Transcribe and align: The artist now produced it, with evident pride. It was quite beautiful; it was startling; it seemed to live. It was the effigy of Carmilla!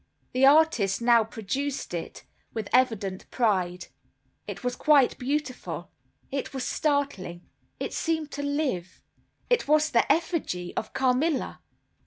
The 0.33 0.47
artist 0.47 0.99
now 0.99 1.23
produced 1.23 1.93
it, 1.93 2.23
with 2.55 2.69
evident 2.73 3.29
pride. 3.29 3.85
It 4.47 4.63
was 4.63 4.75
quite 4.75 5.15
beautiful; 5.19 5.91
it 6.31 6.55
was 6.55 6.67
startling; 6.67 7.47
it 7.79 7.93
seemed 7.93 8.31
to 8.31 8.41
live. 8.41 8.99
It 9.51 9.67
was 9.67 9.91
the 9.91 10.11
effigy 10.11 10.75
of 10.75 10.91
Carmilla! 10.93 11.61